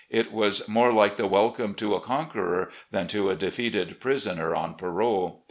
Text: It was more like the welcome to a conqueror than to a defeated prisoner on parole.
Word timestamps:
It 0.09 0.31
was 0.31 0.67
more 0.67 0.91
like 0.91 1.17
the 1.17 1.27
welcome 1.27 1.75
to 1.75 1.93
a 1.93 1.99
conqueror 2.01 2.71
than 2.89 3.07
to 3.09 3.29
a 3.29 3.35
defeated 3.35 3.99
prisoner 3.99 4.55
on 4.55 4.73
parole. 4.73 5.39